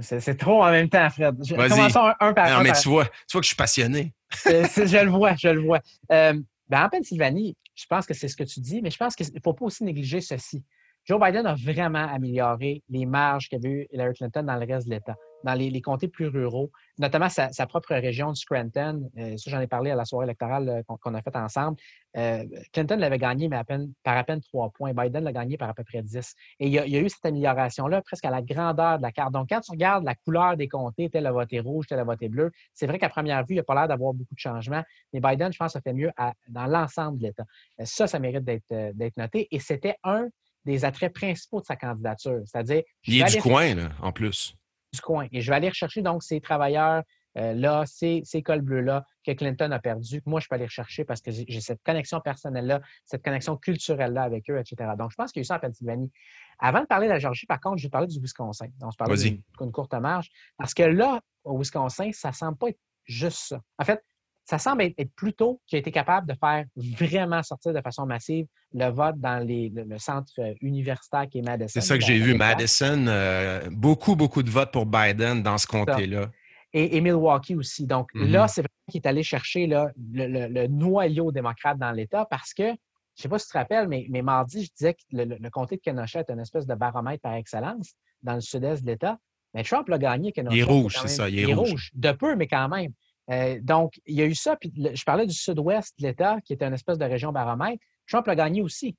[0.00, 1.36] C'est trop en même temps, Fred.
[1.48, 2.58] Commençons un, par un.
[2.58, 4.14] Non, mais tu vois, tu vois que je suis passionné.
[4.44, 5.80] je le vois, je le vois.
[6.12, 6.34] Euh,
[6.68, 9.26] ben, en Pennsylvanie, je pense que c'est ce que tu dis, mais je pense qu'il
[9.26, 10.62] ne faut pas aussi négliger ceci.
[11.04, 14.94] Joe Biden a vraiment amélioré les marges qu'avait eu Hillary Clinton dans le reste de
[14.94, 19.10] l'État dans les, comtés plus ruraux, notamment sa, propre région du Scranton.
[19.18, 21.76] Euh, ça, j'en ai parlé à la soirée électorale euh, qu'on a faite ensemble.
[22.16, 24.92] Euh, Clinton l'avait gagné, mais à peine, par à peine trois points.
[24.92, 26.34] Biden l'a gagné par à peu près dix.
[26.58, 29.32] Et il y a, eu cette amélioration-là presque à la grandeur de la carte.
[29.32, 32.28] Donc, quand tu regardes la couleur des comtés, tel a voté rouge, tel a voté
[32.28, 34.82] bleu, c'est vrai qu'à première vue, il n'a pas l'air d'avoir beaucoup de changements.
[35.12, 36.10] Mais Biden, je pense, a fait mieux
[36.48, 37.44] dans l'ensemble de l'État.
[37.84, 39.48] Ça, ça mérite d'être noté.
[39.50, 40.28] Et c'était un
[40.64, 42.40] des attraits principaux de sa candidature.
[42.44, 42.82] C'est-à-dire.
[43.06, 44.54] Il est du coin, là, en plus
[44.92, 45.26] du coin.
[45.32, 47.04] Et je vais aller rechercher donc ces travailleurs-là,
[47.36, 51.20] euh, ces, ces, cols bleus-là que Clinton a perdu, moi, je peux aller rechercher parce
[51.20, 54.90] que j'ai cette connexion personnelle-là, cette connexion culturelle-là avec eux, etc.
[54.98, 56.10] Donc, je pense qu'il y a eu ça en Pennsylvanie.
[56.58, 58.66] Avant de parler de la Georgie, par contre, je vais parler du Wisconsin.
[58.80, 60.30] Donc, je parlais d'une courte marge.
[60.58, 63.60] Parce que là, au Wisconsin, ça ne semble pas être juste ça.
[63.78, 64.02] En fait,
[64.44, 68.46] ça semble être, plutôt qui a été capable de faire vraiment sortir de façon massive
[68.72, 71.68] le vote dans le, centre euh, universitaire qui est Madison.
[71.68, 73.06] C'est ça que j'ai vu, Madison.
[73.06, 76.30] Euh, beaucoup, beaucoup de votes pour Biden dans ce comté-là.
[76.72, 77.86] Et, Milwaukee aussi.
[77.86, 78.30] Donc mm-hmm.
[78.30, 82.68] là, c'est vraiment qu'il est allé chercher le, noyau démocrate dans l'État parce que, je
[82.70, 85.80] ne sais pas si tu te rappelles, mais, mardi, je disais que le, comté de
[85.80, 89.18] Kenosha est une espèce de baromètre par excellence dans le sud-est de l'État.
[89.52, 90.30] Mais Trump l'a gagné.
[90.30, 91.28] Kenosha, il est rouge, c'est ça.
[91.28, 91.90] Il est, rouge.
[91.94, 92.92] De peu, mais quand même.
[93.30, 94.56] Euh, donc, il y a eu ça.
[94.56, 97.82] Puis je parlais du sud-ouest de l'État, qui était une espèce de région baromètre.
[98.08, 98.96] Trump l'a gagné aussi.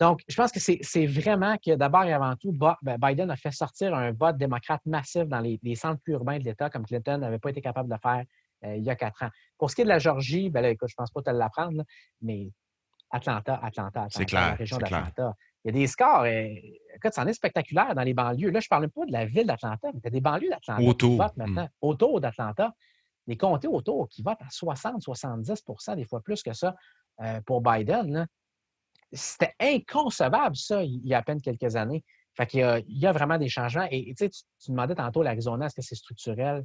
[0.00, 3.52] Donc, je pense que c'est vraiment que d'abord et avant tout, ben, Biden a fait
[3.52, 7.38] sortir un vote démocrate massif dans les, centres plus urbains de l'État, comme Clinton n'avait
[7.38, 8.24] pas été capable de faire
[8.64, 9.30] euh, il y a quatre ans.
[9.58, 11.30] Pour ce qui est de la Georgie, ben là, écoute, je ne pense pas te
[11.30, 11.84] l'apprendre,
[12.20, 12.50] mais
[13.10, 15.34] Atlanta, Atlanta, Atlanta, la région d'Atlanta.
[15.64, 16.48] Il y a des scores, euh,
[16.96, 18.50] écoute, c'en est spectaculaire dans les banlieues.
[18.50, 20.94] Là, je ne parle pas de la ville d'Atlanta, mais tu as des banlieues d'Atlanta
[20.94, 21.64] qui votent maintenant.
[21.64, 21.86] Hmm.
[21.86, 22.72] Autour d'Atlanta
[23.26, 26.74] les comtés autour qui votent à 60-70% des fois plus que ça
[27.20, 28.26] euh, pour Biden,
[29.12, 32.04] c'était inconcevable, ça, il y a à peine quelques années.
[32.34, 33.86] Fait y a, il y a vraiment des changements.
[33.90, 36.64] Et tu, tu demandais tantôt l'Arizona, est-ce que c'est structurel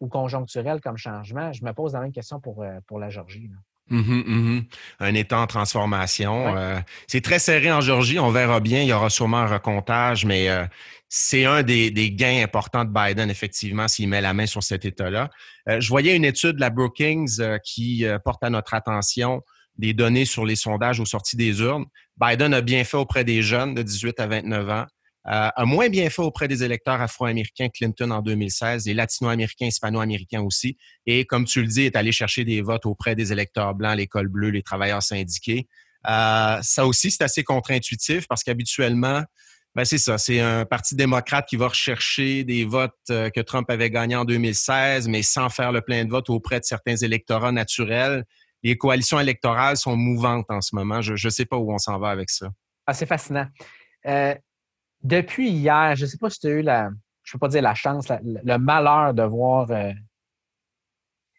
[0.00, 1.52] ou conjoncturel comme changement?
[1.52, 3.50] Je me pose la même question pour, euh, pour la Georgie.
[3.88, 4.60] Mmh mmh
[4.98, 6.56] un État en transformation.
[6.56, 8.18] Euh, c'est très serré en Georgie.
[8.18, 8.82] On verra bien.
[8.82, 10.64] Il y aura sûrement un recomptage, mais euh,
[11.08, 15.30] c'est un des, gains importants de Biden, effectivement, s'il met la main sur cet État-là.
[15.68, 19.42] Euh, je voyais une étude de la Brookings qui porte à notre attention
[19.78, 21.84] des données sur les sondages aux sorties des urnes.
[22.16, 24.86] Biden a bien fait auprès des jeunes de 18 à 29 ans.
[25.28, 30.42] Euh, a moins bien fait auprès des électeurs afro-américains Clinton en 2016, les latino-américains, hispano-américains
[30.42, 30.76] aussi.
[31.04, 34.28] Et comme tu le dis, est allé chercher des votes auprès des électeurs blancs, l'école
[34.28, 35.66] bleue, les travailleurs syndiqués.
[36.08, 39.24] Euh, ça aussi, c'est assez contre-intuitif parce qu'habituellement,
[39.74, 43.68] ben c'est ça, c'est un parti démocrate qui va rechercher des votes euh, que Trump
[43.68, 47.52] avait gagnés en 2016, mais sans faire le plein de votes auprès de certains électorats
[47.52, 48.24] naturels.
[48.62, 51.02] Les coalitions électorales sont mouvantes en ce moment.
[51.02, 52.48] Je ne sais pas où on s'en va avec ça.
[52.86, 53.48] Ah, c'est fascinant
[55.06, 56.90] depuis hier, je ne sais pas si tu as eu la,
[57.22, 59.70] je ne peux pas dire la chance, le malheur de voir.
[59.70, 59.92] Euh,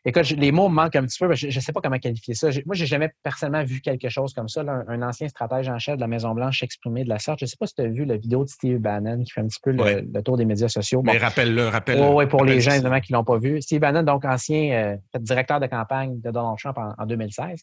[0.04, 2.50] écoute, les mots me manquent un petit peu, je ne sais pas comment qualifier ça.
[2.66, 5.96] Moi, je n'ai jamais personnellement vu quelque chose comme ça, un, ancien stratège en chef
[5.96, 7.40] de la Maison-Blanche s'exprimer de la sorte.
[7.40, 9.42] Je ne sais pas si tu as vu la vidéo de Steve Bannon qui fait
[9.42, 11.02] un petit peu le, tour des médias sociaux.
[11.04, 12.08] Mais rappelle-le, rappelle-le.
[12.16, 13.62] oui, pour les gens évidemment qui ne l'ont pas vu.
[13.62, 17.62] Steve Bannon, donc ancien euh, directeur de campagne de Donald Trump en, 2016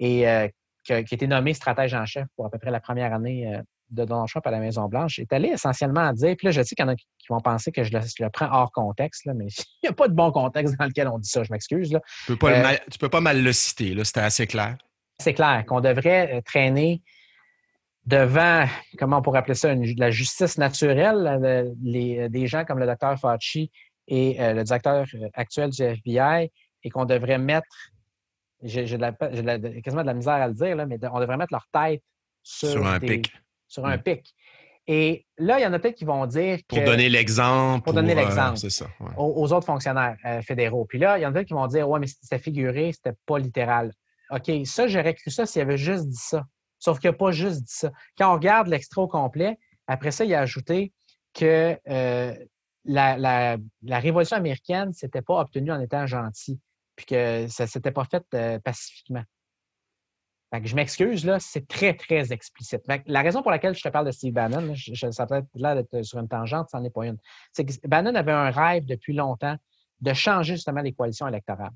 [0.00, 0.48] et euh,
[0.84, 3.58] qui, a, été nommé stratège en chef pour à peu près la première année
[3.90, 6.74] de Donald Trump à la Maison-Blanche est allé essentiellement à dire, puis là, je sais
[6.74, 9.46] qu'il y en a qui vont penser que je le, prends hors contexte, là, mais
[9.82, 11.90] il n'y a pas de bon contexte dans lequel on dit ça, je m'excuse.
[12.26, 14.76] Tu ne peux, euh, peux, pas mal le citer, c'était assez clair.
[15.18, 17.02] C'est clair qu'on devrait euh, traîner
[18.06, 18.66] devant,
[18.98, 23.70] comment on pourrait appeler ça, la justice naturelle, les, des gens comme le docteur Fauci
[24.08, 26.50] et euh, le directeur actuel du FBI,
[26.82, 27.66] et qu'on devrait mettre,
[28.62, 32.02] j'ai quasiment de la misère à le dire, là, mais on devrait mettre leur tête
[32.42, 33.32] sur, un pic
[33.68, 34.34] sur un pic.
[34.86, 37.84] Et là, il y en a peut-être qui vont dire que, Pour donner l'exemple.
[37.84, 38.58] Pour donner euh, l'exemple.
[39.16, 40.84] aux, autres fonctionnaires euh, fédéraux.
[40.84, 43.16] Puis là, il y en a peut-être qui vont dire Ouais, mais c'était figuré, c'était
[43.24, 43.92] pas littéral.
[44.30, 46.44] OK, ça, j'aurais cru ça s'il avait juste dit ça.
[46.78, 47.90] Sauf qu'il n'a pas juste dit ça.
[48.18, 50.92] Quand on regarde l'extra au complet, après ça, il a ajouté
[51.32, 52.34] que euh,
[52.84, 53.56] la,
[53.88, 56.60] révolution américaine ne s'était pas obtenue en étant gentil,
[56.94, 59.24] puis que ça ne s'était pas fait pacifiquement
[60.62, 62.82] je m'excuse, là, c'est très, très explicite.
[63.06, 65.74] la raison pour laquelle je te parle de Steve Bannon, je, ça peut être là
[65.74, 67.18] d'être sur une tangente, ça n'en est pas une.
[67.52, 69.56] C'est que Bannon avait un rêve depuis longtemps
[70.00, 71.72] de changer justement les coalitions électorales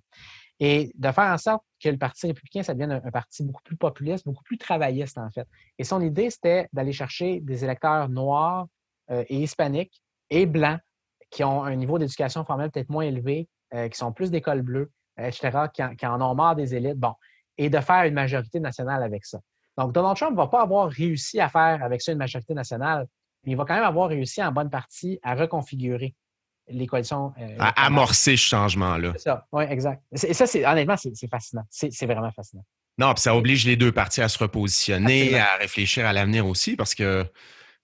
[0.60, 3.76] et de faire en sorte que le Parti républicain, ça devienne un, parti beaucoup plus
[3.76, 5.46] populiste, beaucoup plus travailliste, en fait.
[5.78, 8.66] Et son idée, c'était d'aller chercher des électeurs noirs
[9.10, 10.80] euh, et hispaniques et blancs
[11.30, 14.90] qui ont un niveau d'éducation formelle peut-être moins élevé, euh, qui sont plus d'écoles bleues,
[15.16, 16.98] etc., qui qui en, ont marre des élites.
[16.98, 17.14] Bon,
[17.58, 19.38] et de faire une majorité nationale avec ça.
[19.76, 23.06] Donc, Donald Trump ne va pas avoir réussi à faire avec ça une majorité nationale,
[23.44, 26.14] mais il va quand même avoir réussi en bonne partie à reconfigurer
[26.68, 27.32] les coalitions.
[27.40, 29.12] Euh, à amorcer ce changement-là.
[29.14, 30.02] C'est ça, oui, exact.
[30.12, 31.64] Et ça, honnêtement, c'est fascinant.
[31.70, 32.64] C'est vraiment fascinant.
[32.98, 36.74] Non, puis ça oblige les deux parties à se repositionner, à réfléchir à l'avenir aussi,
[36.74, 37.24] parce que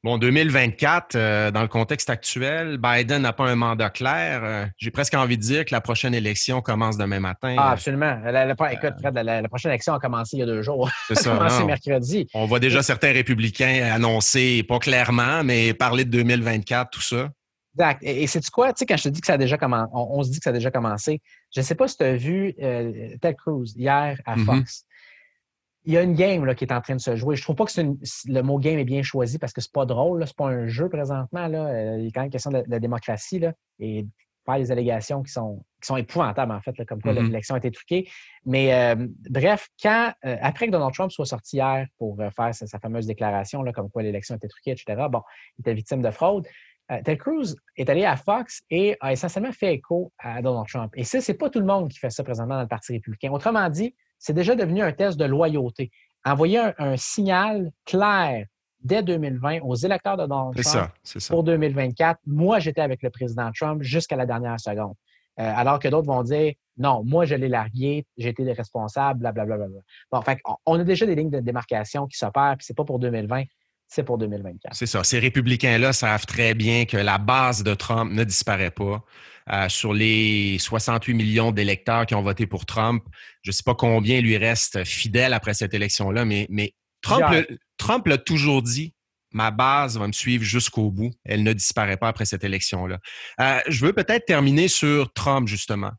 [0.05, 4.43] Bon, 2024, euh, dans le contexte actuel, Biden n'a pas un mandat clair.
[4.45, 7.57] Euh, j'ai presque envie de dire que la prochaine élection commence demain matin.
[7.57, 8.21] Ah, absolument.
[8.23, 10.91] La, écoute, Fred, la, prochaine élection a commencé il y a deux jours.
[11.09, 11.33] C'est ça.
[11.33, 12.29] a commencé mercredi.
[12.35, 17.31] On voit déjà certains républicains annoncer, pas clairement, mais parler de 2024, tout ça.
[17.75, 18.03] Exact.
[18.03, 18.75] Et, c'est quoi?
[18.75, 20.45] Tu sais, quand je te dis que ça a déjà commencé, on, se dit que
[20.45, 21.23] ça a déjà commencé.
[21.55, 24.45] Je ne sais pas si tu as vu euh, Ted Cruz hier à mm-hmm.
[24.45, 24.85] Fox
[25.85, 27.37] il y a une game là, qui est en train de se jouer.
[27.37, 30.27] Je trouve pas que le mot game est bien choisi parce que c'est pas drôle,
[30.27, 31.47] c'est pas un jeu présentement.
[31.47, 31.67] Là.
[31.67, 33.39] Euh, il y a quand même une question de, la démocratie.
[33.39, 33.53] Là.
[33.79, 34.07] Et
[34.45, 37.27] faire des allégations qui sont, qui sont épouvantables, en fait, comme quoi mm-hmm.
[37.27, 38.09] l'élection a été truquée.
[38.45, 42.55] Mais euh, bref, quand, euh, après que Donald Trump soit sorti hier pour euh, faire
[42.55, 45.23] sa, fameuse déclaration, là, comme quoi l'élection a été truquée, etc., bon,
[45.59, 46.47] il était victime de fraude.
[47.03, 50.93] Ted Cruz est allé à Fox et a essentiellement fait écho à Donald Trump.
[50.97, 53.33] Et ça, c'est pas tout le monde qui fait ça présentement dans le Parti républicain.
[53.33, 53.95] Autrement dit,
[54.25, 55.91] c'est déjà devenu un test de loyauté.
[56.25, 58.47] Envoyer un signal clair
[58.81, 60.91] dès 2020 aux électeurs de Donald Trump
[61.29, 62.21] pour 2024.
[62.27, 64.95] Moi, j'étais avec le président Trump jusqu'à la dernière seconde.
[65.39, 69.57] Euh, alors que d'autres vont dire non, moi, je l'ai largué, j'ai été responsable, blablabla.
[69.57, 72.77] Bla, bla, Bon, fait on a déjà des lignes de démarcation qui s'opèrent, puis c'est
[72.77, 73.45] pas pour 2020,
[73.87, 74.75] c'est pour 2024.
[74.75, 75.05] C'est ça.
[75.05, 79.05] Ces républicains-là savent très bien que la base de Trump ne disparaît pas.
[79.53, 83.05] Euh, sur les 68 millions d'électeurs qui ont voté pour Trump,
[83.43, 88.19] je ne sais pas combien lui reste fidèles après cette élection-là, mais, mais Trump, l'a
[88.19, 88.95] toujours dit.
[89.33, 91.11] Ma base va me suivre jusqu'au bout.
[91.25, 92.99] Elle ne disparaît pas après cette élection-là.
[93.41, 95.91] Euh, je veux peut-être terminer sur Trump, justement.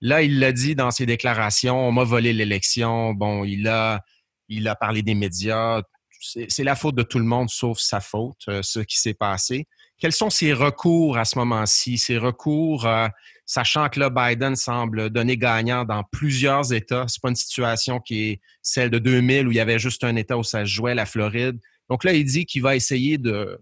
[0.00, 3.14] Là, il l'a dit dans ses déclarations, on m'a volé l'élection.
[3.14, 4.02] Bon, il a,
[4.48, 5.82] il a parlé des médias.
[6.20, 9.66] C'est la faute de tout le monde, sauf sa faute, euh, ce qui s'est passé.
[9.98, 11.98] Quels sont ses recours à ce moment-ci?
[11.98, 13.08] Ses recours, euh,
[13.46, 17.06] sachant que là, Biden semble donner gagnant dans plusieurs États.
[17.08, 20.16] C'est pas une situation qui est celle de 2000 où il y avait juste un
[20.16, 21.58] État où ça jouait, la Floride.
[21.88, 23.58] Donc là, il dit qu'il va essayer de,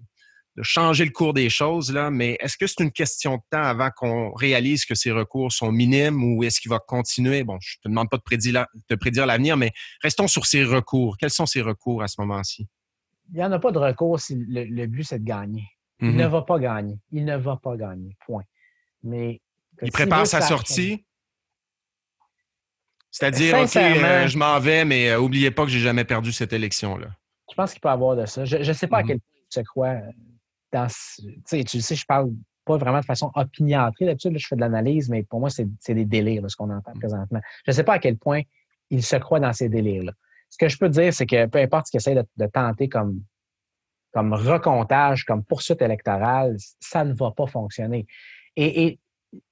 [0.63, 3.91] changer le cours des choses, là, mais est-ce que c'est une question de temps avant
[3.91, 7.45] qu'on réalise que ces recours sont minimes ou est-ce qu'il va continuer?
[7.45, 11.17] Bon, je te demande pas de prédire, de prédire l'avenir, mais restons sur ces recours.
[11.19, 12.69] Quels sont ces recours à ce moment-ci?
[13.33, 15.65] Il n'y en a pas de recours si le but, c'est de gagner.
[16.01, 16.31] Il ne mhm.
[16.31, 16.99] va pas gagner.
[17.11, 18.17] Il ne va pas gagner.
[18.25, 18.45] Point.
[19.03, 19.41] Mais.
[19.83, 21.05] Il prépare sa sortie?
[23.11, 26.53] C'est-à-dire, OK, euh, je m'en vais, mais euh, oubliez pas que j'ai jamais perdu cette
[26.53, 27.09] élection-là.
[27.51, 28.45] Je pense qu'il peut avoir de ça.
[28.45, 29.09] Je ne sais pas à mhm.
[29.09, 30.01] quel point il se croit euh,
[30.73, 30.87] dans.
[31.49, 32.33] Tu sais, je parle
[32.65, 34.07] pas vraiment de façon opiniâtrée.
[34.07, 37.01] D'habitude, je fais de l'analyse, mais pour moi, c'est des délires, ce qu'on entend mhm.
[37.01, 37.41] présentement.
[37.65, 38.43] Je ne sais pas à quel point
[38.91, 40.13] il se croit dans ces délires-là.
[40.51, 43.23] Ce que je peux dire, c'est que peu importe ce qu'il essaie de, tenter comme
[44.13, 48.07] comme recomptage, comme poursuite électorale, ça ne va pas fonctionner.
[48.57, 48.99] Et,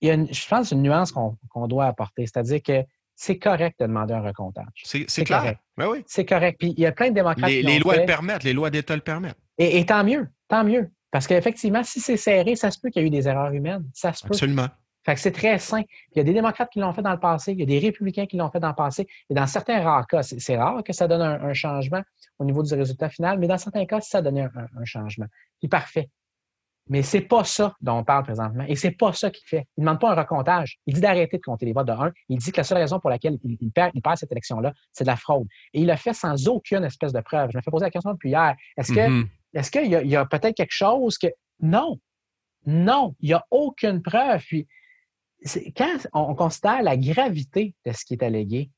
[0.00, 2.83] il y a une, je pense une nuance qu'on doit apporter, c'est-à-dire que
[3.16, 4.66] c'est correct de demander un recomptage.
[4.85, 5.57] C'est clair.
[5.76, 6.05] Ben oui.
[6.07, 6.59] C'est correct.
[6.59, 8.70] Puis il y a plein de démocrates les, qui Les lois le permettent, les lois
[8.70, 9.38] d'État le permettent.
[9.59, 10.90] Et, tant mieux, tant mieux.
[11.11, 13.85] Parce qu'effectivement, si c'est serré, ça se peut qu'il y ait eu des erreurs humaines.
[13.95, 14.29] Ça se peut.
[14.33, 14.69] Absolument.
[15.05, 15.83] Fait que c'est très sain.
[16.12, 17.79] Il y a des démocrates qui l'ont fait dans le passé, il y a des
[17.79, 19.07] républicains qui l'ont fait dans le passé.
[19.31, 22.03] Et dans certains rares cas, c'est rare que ça donne un, changement
[22.40, 25.27] au niveau du résultat final, mais dans certains cas, ça donne un, un changement.
[25.62, 26.11] C'est parfait.
[26.88, 28.64] Mais c'est pas ça dont on parle présentement.
[28.69, 29.66] Et c'est pas ça qu'il fait.
[29.77, 30.79] Il ne demande pas un recomptage.
[30.87, 32.12] Il dit d'arrêter de compter les votes de 1.
[32.29, 35.05] Il dit que la seule raison pour laquelle il, perd, il perd, cette élection-là, c'est
[35.05, 35.49] de la fraude.
[35.73, 37.51] Et il le fait sans aucune espèce de preuve.
[37.53, 38.55] Je me fais poser la question depuis hier.
[38.77, 39.29] Est-ce que, mm-hmm.
[39.57, 41.29] Est-ce qu'il y a, a peut-être quelque chose que.
[41.61, 41.99] Non.
[42.66, 43.14] Non.
[43.21, 44.40] Il n'y a aucune preuve.
[44.42, 44.66] Puis,
[45.77, 48.71] quand on considère la gravité de ce qui est allégué,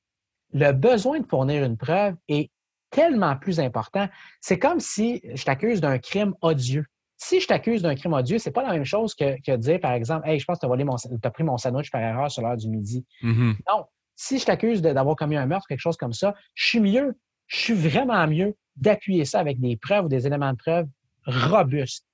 [0.52, 2.50] le besoin de fournir une preuve est
[2.90, 4.08] tellement plus important.
[4.40, 6.86] C'est comme si je t'accuse d'un crime odieux.
[7.16, 9.92] Si je t'accuse d'un crime odieux, c'est pas la même chose que, de dire, par
[9.92, 12.68] exemple, Hey, je pense que tu as, pris mon sandwich par erreur sur l'heure du
[12.68, 13.04] midi.
[13.22, 13.56] Mm-hmm.
[13.68, 13.84] Non.
[14.14, 17.16] Si je t'accuse d'avoir commis un meurtre, quelque chose comme ça, je suis mieux,
[17.48, 20.86] je suis vraiment mieux d'appuyer ça avec des preuves ou des éléments de preuve
[21.26, 22.06] robustes.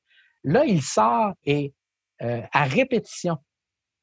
[0.45, 1.75] Là, il sort et
[2.23, 3.39] euh, à répétition,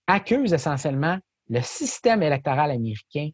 [0.08, 1.18] accuse essentiellement
[1.50, 3.30] le système électoral américain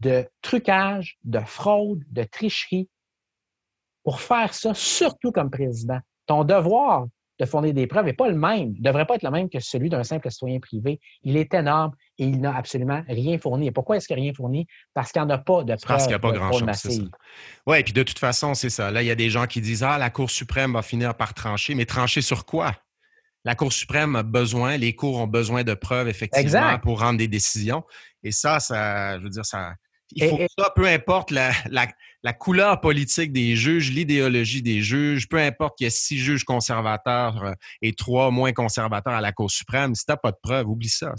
[0.00, 2.88] de trucage, de fraude, de tricherie
[4.04, 5.98] pour faire ça, surtout comme président.
[6.26, 7.06] Ton devoir
[7.38, 9.60] de fournir des preuves n'est pas le même, ne devrait pas être le même que
[9.60, 11.00] celui d'un simple citoyen privé.
[11.22, 13.66] Il est énorme et il n'a absolument rien fourni.
[13.66, 14.66] Et pourquoi est-ce qu'il n'a rien fourni?
[14.94, 15.86] Parce qu'il n'y en a pas de preuves.
[15.86, 17.10] Parce qu'il n'y a pas grand-chose.
[17.66, 18.90] Oui, et puis de toute façon, c'est ça.
[18.90, 21.34] Là, il y a des gens qui disent Ah, la Cour suprême va finir par
[21.34, 22.72] trancher, mais trancher sur quoi?
[23.46, 27.28] la Cour suprême a besoin, les cours ont besoin de preuves, effectivement, pour rendre des
[27.28, 27.84] décisions.
[28.24, 29.74] Et ça, ça, je veux dire, ça.
[30.10, 31.52] Il faut que ça, peu importe la,
[32.32, 37.42] couleur politique des juges, l'idéologie des juges, peu importe qu'il y ait six juges conservateurs
[37.44, 37.52] euh,
[37.82, 40.88] et trois moins conservateurs à la Cour suprême, si tu n'as pas de preuves, oublie
[40.88, 41.12] ça.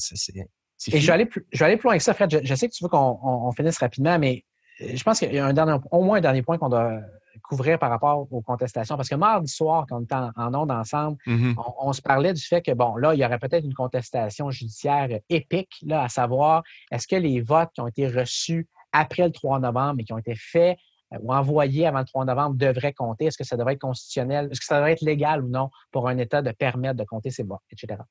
[0.92, 2.42] et je vais, aller plus, je vais aller plus loin que ça, Fred.
[2.44, 4.44] Je, sais que tu veux qu'on finisse rapidement, mais
[4.82, 7.00] euh, je pense qu'il y a un dernier, au moins un dernier point qu'on doit
[7.44, 8.96] couvrir par rapport aux contestations.
[8.96, 11.56] Parce que mardi soir, quand on était en, ondes ensemble, mm-hmm.
[11.80, 15.08] on, se parlait du fait que, bon, là, il y aurait peut-être une contestation judiciaire
[15.30, 19.60] épique, là, à savoir, est-ce que les votes qui ont été reçus après le 3
[19.60, 20.78] novembre et qui ont été faits
[21.14, 23.26] euh, ou envoyés avant le 3 novembre devraient compter?
[23.26, 24.50] Est-ce que ça devrait être constitutionnel?
[24.52, 27.32] Est-ce que ça devrait être légal ou non pour un État de permettre de compter
[27.32, 28.02] ces votes, etc.?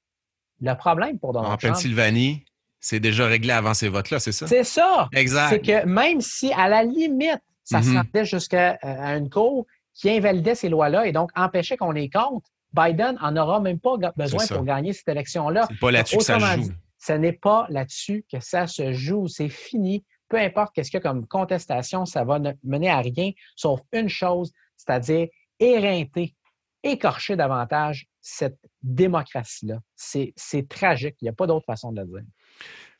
[0.60, 2.44] Le problème pour Donald en Pennsylvanie,
[2.80, 4.46] c'est déjà réglé avant ces votes-là, c'est ça?
[4.46, 5.08] C'est ça.
[5.12, 5.50] Exact.
[5.50, 8.24] C'est que même si, à la limite, ça se mm-hmm.
[8.24, 13.18] jusqu'à euh, une cour qui invalidait ces lois-là et donc empêchait qu'on les compte, Biden
[13.20, 15.66] en aura même pas besoin pour gagner cette élection-là.
[15.68, 16.70] C'est pas là-dessus que ça joue.
[16.98, 19.28] ce n'est pas là-dessus que ça se joue.
[19.28, 20.04] C'est fini.
[20.28, 24.08] Peu importe qu'est-ce qu'il y a comme contestation, ça va mener à rien, sauf une
[24.08, 26.34] chose, c'est-à-dire éreinter,
[26.82, 29.78] écorcher davantage cette démocratie-là.
[29.94, 31.16] C'est tragique.
[31.20, 32.28] Il n'y a pas d'autre façon de le dire.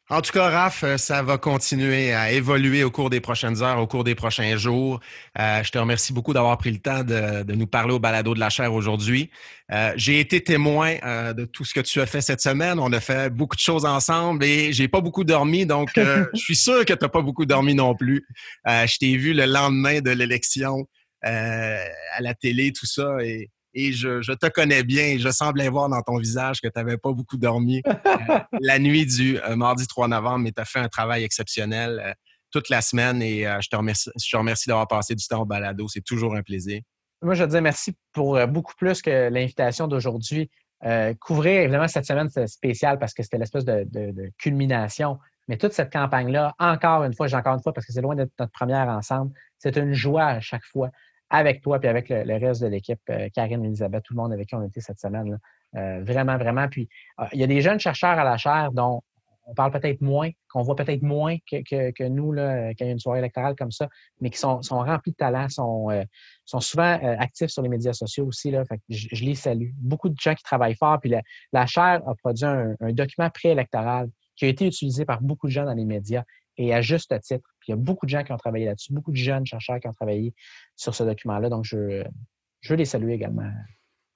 [0.09, 3.81] En tout cas, Raph, euh, ça va continuer à évoluer au cours des prochaines heures,
[3.81, 5.01] au cours des prochains jours.
[5.37, 8.39] Euh, je te remercie beaucoup d'avoir pris le temps de, nous parler au balado de
[8.39, 9.31] la chair aujourd'hui.
[9.73, 10.95] Euh, j'ai été témoin
[11.35, 12.79] de tout ce que tu as fait cette semaine.
[12.79, 16.55] On a fait beaucoup de choses ensemble et j'ai pas beaucoup dormi, donc je suis
[16.55, 18.25] sûr que tu n'as pas beaucoup dormi non plus.
[18.65, 20.87] je t'ai vu le lendemain de l'élection
[21.23, 26.01] à la télé, tout ça, et et je, te connais bien je semblais voir dans
[26.01, 27.93] ton visage que tu n'avais pas beaucoup dormi euh,
[28.61, 32.13] la nuit du euh, mardi 3 novembre, mais tu as fait un travail exceptionnel euh,
[32.51, 35.89] toute la semaine et je te remercie, je remercie d'avoir passé du temps au balado.
[35.89, 36.81] C'est toujours un plaisir.
[37.21, 40.49] Moi, je te dis merci pour beaucoup plus que l'invitation d'aujourd'hui.
[41.21, 45.19] couvrir, évidemment, cette semaine, c'est spécial parce que c'était l'espèce de, de, culmination.
[45.49, 48.15] Mais toute cette campagne-là, encore une fois, j'ai encore une fois, parce que c'est loin
[48.15, 50.91] d'être notre première ensemble, c'est une joie à chaque fois
[51.37, 54.49] avec toi puis avec le, reste de l'équipe, euh, Karine, Elisabeth, tout le monde avec
[54.49, 55.39] qui on été cette semaine.
[55.77, 56.69] Euh, vraiment, vraiment.
[56.69, 59.03] Puis ah, il y a des jeunes chercheurs à la chaire dont
[59.49, 62.93] on parle peut-être moins, qu'on voit peut-être moins que, nous là, quand il y a
[62.93, 63.89] une soirée électorale comme ça,
[64.21, 66.03] mais qui sont, remplis de talent, sont, euh,
[66.59, 68.51] souvent actifs sur les médias sociaux aussi.
[68.51, 69.71] Là, je, les salue.
[69.77, 70.99] Beaucoup de gens qui travaillent fort.
[71.01, 71.15] Puis
[71.53, 75.65] la, chaire a produit un document préélectoral qui a été utilisé par beaucoup de gens
[75.65, 76.25] dans les médias
[76.57, 77.49] et à juste titre.
[77.67, 79.81] Puis il y a beaucoup de gens qui ont travaillé là-dessus, beaucoup de jeunes chercheurs
[79.81, 80.33] qui ont travaillé
[80.77, 81.49] sur ce document-là.
[81.49, 82.05] Donc, je,
[82.61, 83.51] je veux les saluer également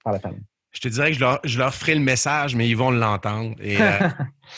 [0.04, 0.44] par la famille.
[0.70, 3.56] Je te dirais que je leur, je leur ferai le message, mais ils vont l'entendre.
[3.60, 4.08] Et euh,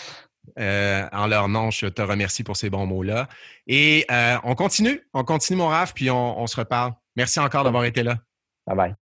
[0.59, 3.28] euh, en leur nom, je te remercie pour ces bons mots-là.
[3.66, 6.92] Et euh, on continue, on continue, mon Raph, puis on, on se reparle.
[7.16, 8.18] Merci encore d'avoir été là.
[8.66, 9.02] Bye bye.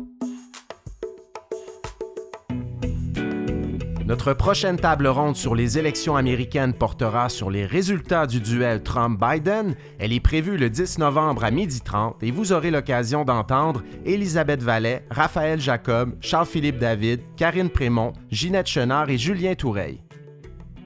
[4.11, 9.73] Notre prochaine table ronde sur les élections américaines portera sur les résultats du duel Trump-Biden.
[9.99, 15.05] Elle est prévue le 10 novembre à 12h30 et vous aurez l'occasion d'entendre Elisabeth Vallet,
[15.09, 20.01] Raphaël Jacob, Charles-Philippe David, Karine Prémont, Ginette Chenard et Julien Toureille.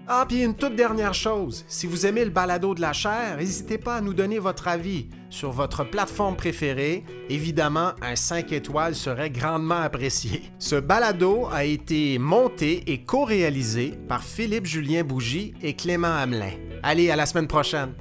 [0.07, 3.79] Ah, puis une toute dernière chose, si vous aimez le balado de la chair, n'hésitez
[3.79, 7.03] pas à nous donner votre avis sur votre plateforme préférée.
[7.29, 10.43] Évidemment, un 5 étoiles serait grandement apprécié.
[10.59, 16.53] Ce balado a été monté et co-réalisé par Philippe Julien Bougie et Clément Hamelin.
[16.83, 17.93] Allez, à la semaine prochaine.